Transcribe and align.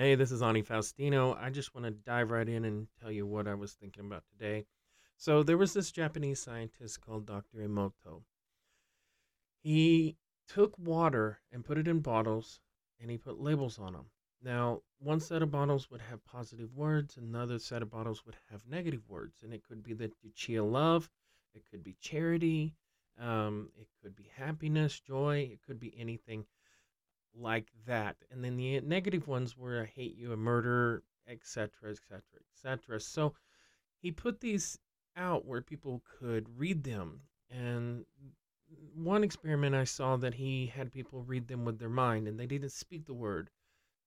Hey, 0.00 0.14
this 0.14 0.32
is 0.32 0.40
Ani 0.40 0.62
Faustino. 0.62 1.36
I 1.38 1.50
just 1.50 1.74
want 1.74 1.84
to 1.84 1.90
dive 1.90 2.30
right 2.30 2.48
in 2.48 2.64
and 2.64 2.86
tell 2.98 3.10
you 3.10 3.26
what 3.26 3.46
I 3.46 3.52
was 3.52 3.74
thinking 3.74 4.06
about 4.06 4.22
today. 4.32 4.64
So, 5.18 5.42
there 5.42 5.58
was 5.58 5.74
this 5.74 5.92
Japanese 5.92 6.40
scientist 6.40 7.02
called 7.02 7.26
Dr. 7.26 7.58
Emoto. 7.58 8.22
He 9.62 10.16
took 10.48 10.72
water 10.78 11.42
and 11.52 11.66
put 11.66 11.76
it 11.76 11.86
in 11.86 12.00
bottles 12.00 12.60
and 12.98 13.10
he 13.10 13.18
put 13.18 13.42
labels 13.42 13.78
on 13.78 13.92
them. 13.92 14.06
Now, 14.42 14.80
one 15.00 15.20
set 15.20 15.42
of 15.42 15.50
bottles 15.50 15.90
would 15.90 16.00
have 16.00 16.24
positive 16.24 16.74
words, 16.74 17.18
another 17.18 17.58
set 17.58 17.82
of 17.82 17.90
bottles 17.90 18.24
would 18.24 18.36
have 18.50 18.66
negative 18.66 19.02
words. 19.06 19.42
And 19.42 19.52
it 19.52 19.64
could 19.68 19.82
be 19.82 19.92
the 19.92 20.10
chia 20.34 20.64
love, 20.64 21.10
it 21.54 21.64
could 21.70 21.84
be 21.84 21.98
charity, 22.00 22.74
um, 23.20 23.68
it 23.78 23.88
could 24.02 24.16
be 24.16 24.30
happiness, 24.34 24.98
joy, 24.98 25.50
it 25.52 25.60
could 25.66 25.78
be 25.78 25.92
anything 25.98 26.46
like 27.34 27.68
that. 27.86 28.16
And 28.30 28.44
then 28.44 28.56
the 28.56 28.80
negative 28.80 29.28
ones 29.28 29.56
were 29.56 29.82
I 29.82 29.86
hate 29.86 30.16
you, 30.16 30.32
a 30.32 30.36
murder, 30.36 31.02
etc., 31.28 31.90
etc., 31.90 32.22
etc. 32.52 33.00
So 33.00 33.34
he 34.00 34.10
put 34.10 34.40
these 34.40 34.78
out 35.16 35.46
where 35.46 35.60
people 35.60 36.02
could 36.18 36.58
read 36.58 36.84
them. 36.84 37.20
And 37.50 38.04
one 38.94 39.24
experiment 39.24 39.74
I 39.74 39.84
saw 39.84 40.16
that 40.16 40.34
he 40.34 40.66
had 40.66 40.92
people 40.92 41.22
read 41.22 41.48
them 41.48 41.64
with 41.64 41.78
their 41.78 41.88
mind 41.88 42.28
and 42.28 42.38
they 42.38 42.46
didn't 42.46 42.72
speak 42.72 43.06
the 43.06 43.14
word. 43.14 43.50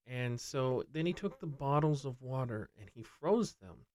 And 0.06 0.40
so 0.40 0.84
then 0.92 1.06
he 1.06 1.14
took 1.14 1.40
the 1.40 1.48
bottles 1.48 2.06
of 2.06 2.22
water 2.22 2.70
and 2.80 2.90
he 2.94 3.04
froze 3.04 3.54
them. 3.56 3.86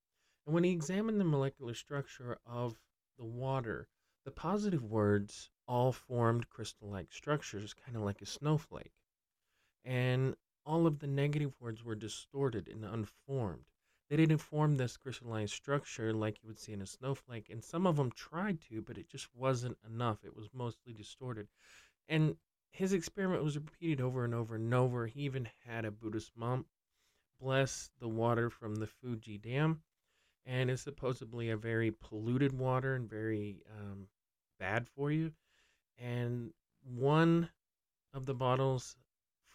And 0.46 0.54
when 0.54 0.64
he 0.64 0.72
examined 0.72 1.20
the 1.20 1.24
molecular 1.24 1.74
structure 1.74 2.38
of 2.46 2.78
the 3.18 3.24
water, 3.24 3.88
the 4.24 4.30
positive 4.30 4.84
words 4.84 5.50
all 5.66 5.92
formed 5.92 6.48
crystal 6.48 6.88
like 6.88 7.12
structures, 7.12 7.74
kind 7.74 7.96
of 7.96 8.02
like 8.02 8.22
a 8.22 8.26
snowflake 8.26 8.92
and 9.84 10.36
all 10.64 10.86
of 10.86 10.98
the 10.98 11.06
negative 11.06 11.52
words 11.60 11.82
were 11.84 11.94
distorted 11.94 12.68
and 12.68 12.84
unformed. 12.84 13.64
They 14.08 14.16
didn't 14.16 14.38
form 14.38 14.76
this 14.76 14.96
crystalline 14.96 15.48
structure 15.48 16.12
like 16.12 16.42
you 16.42 16.48
would 16.48 16.58
see 16.58 16.72
in 16.72 16.80
a 16.80 16.86
snowflake, 16.86 17.50
and 17.50 17.62
some 17.62 17.86
of 17.86 17.96
them 17.96 18.10
tried 18.10 18.60
to, 18.70 18.80
but 18.80 18.98
it 18.98 19.08
just 19.08 19.28
wasn't 19.34 19.78
enough. 19.86 20.24
It 20.24 20.34
was 20.36 20.48
mostly 20.52 20.92
distorted. 20.92 21.48
And 22.08 22.36
his 22.70 22.92
experiment 22.92 23.44
was 23.44 23.56
repeated 23.56 24.00
over 24.00 24.24
and 24.24 24.34
over 24.34 24.54
and 24.54 24.72
over. 24.72 25.06
He 25.06 25.22
even 25.22 25.48
had 25.66 25.84
a 25.84 25.90
Buddhist 25.90 26.32
monk 26.36 26.66
bless 27.40 27.90
the 28.00 28.08
water 28.08 28.50
from 28.50 28.76
the 28.76 28.86
Fuji 28.86 29.38
Dam, 29.38 29.82
and 30.44 30.70
it's 30.70 30.82
supposedly 30.82 31.50
a 31.50 31.56
very 31.56 31.90
polluted 31.90 32.52
water 32.52 32.94
and 32.94 33.08
very 33.08 33.62
um, 33.78 34.08
bad 34.58 34.88
for 34.88 35.10
you. 35.10 35.32
And 35.98 36.52
one 36.82 37.50
of 38.14 38.26
the 38.26 38.34
bottles 38.34 38.96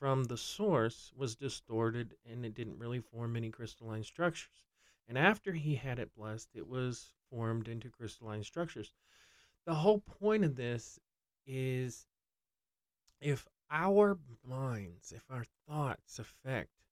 from 0.04 0.26
the 0.26 0.36
source 0.36 1.14
was 1.16 1.34
distorted 1.34 2.14
and 2.30 2.46
it 2.46 2.54
didn't 2.54 2.78
really 2.78 3.00
form 3.00 3.38
any 3.38 3.50
crystalline 3.50 4.04
structures. 4.04 4.66
And 5.08 5.18
after 5.18 5.54
he 5.54 5.76
had 5.76 5.98
it 5.98 6.14
blessed, 6.14 6.50
it 6.56 6.68
was 6.68 7.14
formed 7.30 7.70
into 7.70 7.90
crystalline 7.90 8.44
structures. 8.44 8.92
The 9.66 9.76
whole 9.76 10.00
point 10.00 10.44
of 10.44 10.58
this 10.58 11.00
is 11.48 12.06
if 13.22 13.48
our 13.72 14.20
minds, 14.46 15.14
if 15.14 15.24
our 15.30 15.46
thoughts 15.66 16.20
affect 16.20 16.84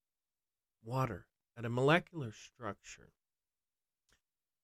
water 0.81 1.27
at 1.57 1.65
a 1.65 1.69
molecular 1.69 2.31
structure, 2.31 3.11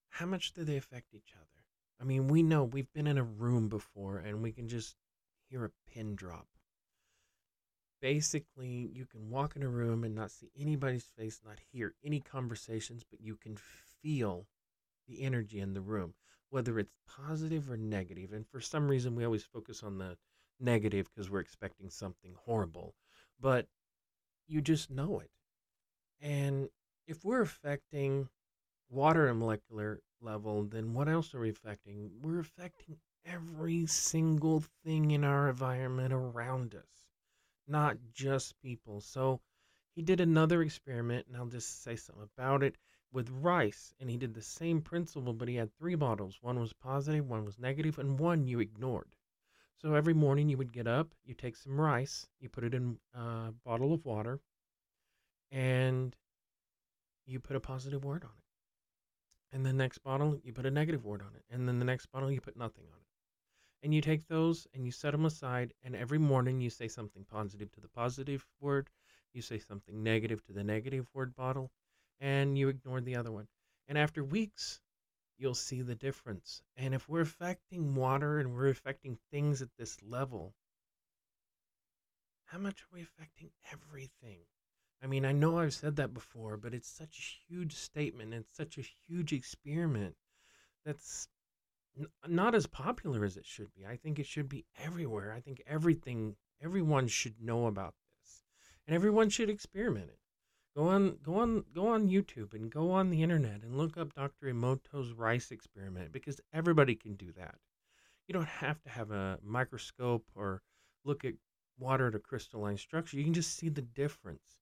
how 0.08 0.24
much 0.24 0.54
do 0.54 0.64
they 0.64 0.78
affect 0.78 1.12
each 1.12 1.34
other? 1.36 1.66
I 2.00 2.04
mean, 2.04 2.28
we 2.28 2.42
know 2.42 2.64
we've 2.64 2.94
been 2.94 3.08
in 3.08 3.18
a 3.18 3.22
room 3.22 3.68
before 3.68 4.16
and 4.16 4.40
we 4.40 4.52
can 4.52 4.68
just 4.68 4.96
hear 5.50 5.66
a 5.66 5.92
pin 5.92 6.14
drop 6.14 6.48
basically 8.00 8.90
you 8.92 9.04
can 9.06 9.30
walk 9.30 9.56
in 9.56 9.62
a 9.62 9.68
room 9.68 10.04
and 10.04 10.14
not 10.14 10.30
see 10.30 10.50
anybody's 10.58 11.06
face, 11.16 11.40
not 11.44 11.58
hear 11.72 11.94
any 12.04 12.20
conversations, 12.20 13.04
but 13.08 13.20
you 13.20 13.36
can 13.36 13.56
feel 14.02 14.46
the 15.06 15.22
energy 15.22 15.60
in 15.60 15.74
the 15.74 15.80
room, 15.80 16.14
whether 16.50 16.78
it's 16.78 16.94
positive 17.06 17.70
or 17.70 17.76
negative. 17.76 18.32
And 18.32 18.46
for 18.46 18.60
some 18.60 18.88
reason, 18.88 19.14
we 19.14 19.24
always 19.24 19.44
focus 19.44 19.82
on 19.82 19.98
the 19.98 20.16
negative 20.60 21.08
because 21.08 21.30
we're 21.30 21.40
expecting 21.40 21.90
something 21.90 22.34
horrible, 22.44 22.94
but 23.40 23.66
you 24.46 24.60
just 24.60 24.90
know 24.90 25.20
it. 25.20 25.30
And 26.20 26.68
if 27.06 27.24
we're 27.24 27.42
affecting 27.42 28.28
water 28.90 29.28
at 29.28 29.36
molecular 29.36 30.00
level, 30.20 30.64
then 30.64 30.94
what 30.94 31.08
else 31.08 31.34
are 31.34 31.40
we 31.40 31.50
affecting? 31.50 32.10
We're 32.22 32.40
affecting 32.40 32.96
every 33.24 33.86
single 33.86 34.64
thing 34.84 35.10
in 35.10 35.22
our 35.22 35.48
environment 35.48 36.12
around 36.12 36.74
us 36.74 36.98
not 37.68 37.96
just 38.12 38.60
people. 38.60 39.00
So 39.00 39.40
he 39.94 40.02
did 40.02 40.20
another 40.20 40.62
experiment, 40.62 41.26
and 41.26 41.36
I'll 41.36 41.46
just 41.46 41.82
say 41.82 41.96
something 41.96 42.28
about 42.36 42.62
it 42.62 42.76
with 43.12 43.30
rice. 43.30 43.94
And 44.00 44.10
he 44.10 44.16
did 44.16 44.34
the 44.34 44.42
same 44.42 44.80
principle, 44.80 45.32
but 45.32 45.48
he 45.48 45.56
had 45.56 45.76
three 45.76 45.94
bottles. 45.94 46.38
One 46.40 46.60
was 46.60 46.72
positive, 46.72 47.28
one 47.28 47.44
was 47.44 47.58
negative, 47.58 47.98
and 47.98 48.18
one 48.18 48.46
you 48.46 48.60
ignored. 48.60 49.14
So 49.82 49.94
every 49.94 50.14
morning 50.14 50.48
you 50.48 50.56
would 50.56 50.72
get 50.72 50.86
up, 50.86 51.14
you 51.24 51.34
take 51.34 51.56
some 51.56 51.80
rice, 51.80 52.26
you 52.40 52.48
put 52.48 52.64
it 52.64 52.74
in 52.74 52.98
a 53.14 53.52
bottle 53.64 53.92
of 53.92 54.04
water, 54.04 54.40
and 55.52 56.14
you 57.26 57.38
put 57.38 57.56
a 57.56 57.60
positive 57.60 58.04
word 58.04 58.24
on 58.24 58.30
it. 58.30 59.56
And 59.56 59.64
the 59.64 59.72
next 59.72 59.98
bottle, 59.98 60.38
you 60.42 60.52
put 60.52 60.66
a 60.66 60.70
negative 60.70 61.04
word 61.04 61.22
on 61.22 61.34
it. 61.34 61.44
And 61.50 61.68
then 61.68 61.78
the 61.78 61.84
next 61.84 62.06
bottle, 62.06 62.30
you 62.30 62.40
put 62.40 62.56
nothing 62.56 62.84
on 62.92 62.98
it 63.00 63.07
and 63.82 63.94
you 63.94 64.00
take 64.00 64.26
those 64.26 64.66
and 64.74 64.84
you 64.84 64.92
set 64.92 65.12
them 65.12 65.24
aside 65.24 65.72
and 65.82 65.94
every 65.94 66.18
morning 66.18 66.60
you 66.60 66.70
say 66.70 66.88
something 66.88 67.24
positive 67.24 67.70
to 67.72 67.80
the 67.80 67.88
positive 67.88 68.46
word 68.60 68.88
you 69.32 69.42
say 69.42 69.58
something 69.58 70.02
negative 70.02 70.44
to 70.44 70.52
the 70.52 70.64
negative 70.64 71.08
word 71.14 71.34
bottle 71.34 71.70
and 72.20 72.58
you 72.58 72.68
ignore 72.68 73.00
the 73.00 73.16
other 73.16 73.30
one. 73.30 73.46
And 73.86 73.96
after 73.96 74.24
weeks 74.24 74.80
you'll 75.36 75.54
see 75.54 75.82
the 75.82 75.94
difference. 75.94 76.62
And 76.76 76.94
if 76.94 77.08
we're 77.08 77.20
affecting 77.20 77.94
water 77.94 78.40
and 78.40 78.54
we're 78.54 78.68
affecting 78.68 79.18
things 79.30 79.62
at 79.62 79.68
this 79.78 79.96
level 80.02 80.54
how 82.46 82.58
much 82.58 82.80
are 82.80 82.94
we 82.94 83.02
affecting 83.02 83.50
everything? 83.70 84.40
I 85.02 85.06
mean 85.06 85.24
i 85.26 85.32
know 85.32 85.58
i've 85.58 85.74
said 85.74 85.96
that 85.96 86.14
before 86.14 86.56
but 86.56 86.72
it's 86.74 86.88
such 86.88 87.18
a 87.18 87.52
huge 87.52 87.74
statement 87.74 88.32
and 88.34 88.44
such 88.52 88.78
a 88.78 88.84
huge 89.06 89.32
experiment. 89.32 90.16
That's 90.84 91.28
not 92.26 92.54
as 92.54 92.66
popular 92.66 93.24
as 93.24 93.36
it 93.36 93.46
should 93.46 93.72
be. 93.74 93.86
I 93.86 93.96
think 93.96 94.18
it 94.18 94.26
should 94.26 94.48
be 94.48 94.64
everywhere. 94.82 95.32
I 95.32 95.40
think 95.40 95.62
everything, 95.66 96.36
everyone 96.62 97.08
should 97.08 97.40
know 97.40 97.66
about 97.66 97.94
this, 98.20 98.42
and 98.86 98.94
everyone 98.94 99.30
should 99.30 99.50
experiment 99.50 100.08
it. 100.10 100.18
Go 100.76 100.88
on, 100.88 101.18
go 101.24 101.34
on, 101.34 101.64
go 101.74 101.88
on 101.88 102.08
YouTube 102.08 102.54
and 102.54 102.70
go 102.70 102.90
on 102.92 103.10
the 103.10 103.22
internet 103.22 103.62
and 103.62 103.76
look 103.76 103.96
up 103.96 104.14
Dr. 104.14 104.46
Emoto's 104.46 105.12
rice 105.12 105.50
experiment 105.50 106.12
because 106.12 106.40
everybody 106.52 106.94
can 106.94 107.14
do 107.14 107.32
that. 107.32 107.56
You 108.28 108.34
don't 108.34 108.46
have 108.46 108.80
to 108.82 108.90
have 108.90 109.10
a 109.10 109.38
microscope 109.42 110.26
or 110.34 110.62
look 111.04 111.24
at 111.24 111.34
water 111.78 112.08
at 112.08 112.14
a 112.14 112.20
crystalline 112.20 112.76
structure. 112.76 113.16
You 113.16 113.24
can 113.24 113.34
just 113.34 113.56
see 113.56 113.68
the 113.68 113.82
difference. 113.82 114.60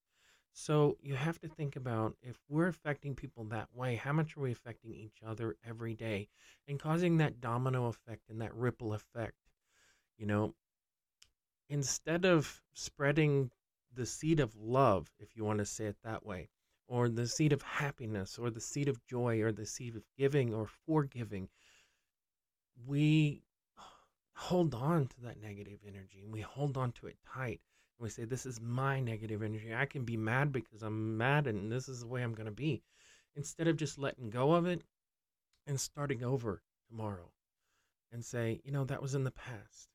So 0.58 0.96
you 1.02 1.16
have 1.16 1.38
to 1.40 1.48
think 1.48 1.76
about 1.76 2.16
if 2.22 2.38
we're 2.48 2.68
affecting 2.68 3.14
people 3.14 3.44
that 3.44 3.68
way, 3.74 3.96
how 3.96 4.14
much 4.14 4.38
are 4.38 4.40
we 4.40 4.52
affecting 4.52 4.94
each 4.94 5.18
other 5.24 5.54
every 5.62 5.94
day 5.94 6.28
and 6.66 6.80
causing 6.80 7.18
that 7.18 7.42
domino 7.42 7.88
effect 7.88 8.30
and 8.30 8.40
that 8.40 8.54
ripple 8.54 8.94
effect? 8.94 9.36
You 10.16 10.24
know, 10.24 10.54
instead 11.68 12.24
of 12.24 12.62
spreading 12.72 13.50
the 13.92 14.06
seed 14.06 14.40
of 14.40 14.56
love, 14.56 15.12
if 15.18 15.36
you 15.36 15.44
want 15.44 15.58
to 15.58 15.66
say 15.66 15.84
it 15.84 15.96
that 16.04 16.24
way, 16.24 16.48
or 16.88 17.10
the 17.10 17.26
seed 17.26 17.52
of 17.52 17.60
happiness, 17.60 18.38
or 18.38 18.48
the 18.48 18.58
seed 18.58 18.88
of 18.88 19.04
joy, 19.04 19.42
or 19.42 19.52
the 19.52 19.66
seed 19.66 19.94
of 19.94 20.04
giving 20.16 20.54
or 20.54 20.66
forgiving, 20.86 21.50
we 22.86 23.42
hold 24.32 24.74
on 24.74 25.06
to 25.06 25.20
that 25.20 25.38
negative 25.38 25.80
energy 25.86 26.22
and 26.22 26.32
we 26.32 26.40
hold 26.40 26.78
on 26.78 26.92
to 26.92 27.08
it 27.08 27.18
tight 27.30 27.60
we 27.98 28.08
say, 28.10 28.24
This 28.24 28.46
is 28.46 28.60
my 28.60 29.00
negative 29.00 29.42
energy. 29.42 29.74
I 29.74 29.86
can 29.86 30.04
be 30.04 30.16
mad 30.16 30.52
because 30.52 30.82
I'm 30.82 31.16
mad 31.16 31.46
and 31.46 31.70
this 31.70 31.88
is 31.88 32.00
the 32.00 32.06
way 32.06 32.22
I'm 32.22 32.34
going 32.34 32.46
to 32.46 32.52
be. 32.52 32.82
Instead 33.34 33.68
of 33.68 33.76
just 33.76 33.98
letting 33.98 34.30
go 34.30 34.52
of 34.52 34.66
it 34.66 34.82
and 35.66 35.80
starting 35.80 36.22
over 36.22 36.62
tomorrow 36.88 37.30
and 38.12 38.24
say, 38.24 38.60
You 38.64 38.72
know, 38.72 38.84
that 38.84 39.02
was 39.02 39.14
in 39.14 39.24
the 39.24 39.30
past. 39.30 39.88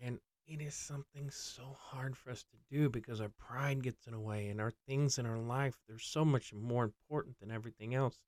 And 0.00 0.18
it 0.46 0.62
is 0.62 0.74
something 0.74 1.28
so 1.30 1.76
hard 1.78 2.16
for 2.16 2.30
us 2.30 2.42
to 2.44 2.56
do 2.74 2.88
because 2.88 3.20
our 3.20 3.30
pride 3.38 3.82
gets 3.82 4.06
in 4.06 4.14
the 4.14 4.20
way 4.20 4.48
and 4.48 4.60
our 4.60 4.72
things 4.86 5.18
in 5.18 5.26
our 5.26 5.38
life, 5.38 5.76
they're 5.86 5.98
so 5.98 6.24
much 6.24 6.54
more 6.54 6.84
important 6.84 7.38
than 7.38 7.50
everything 7.50 7.94
else. 7.94 8.16